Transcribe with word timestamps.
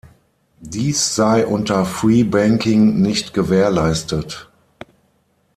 Dies 0.63 1.13
sei 1.15 1.45
unter 1.45 1.85
Free 1.85 2.23
Banking 2.23 3.01
nicht 3.03 3.35
gewährleistet. 3.35 4.49